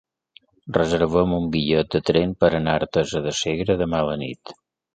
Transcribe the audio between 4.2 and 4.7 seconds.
nit.